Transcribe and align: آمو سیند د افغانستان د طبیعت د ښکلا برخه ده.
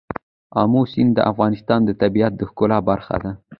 آمو 0.61 0.81
سیند 0.91 1.11
د 1.15 1.19
افغانستان 1.31 1.79
د 1.85 1.91
طبیعت 2.01 2.33
د 2.37 2.41
ښکلا 2.49 2.79
برخه 2.89 3.15
ده. 3.23 3.31